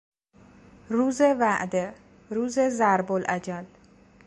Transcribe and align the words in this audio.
روز 0.89 1.21
وعده، 1.21 1.93
روز 2.29 2.59
ضرب 2.59 3.11
الاجل 3.11 3.65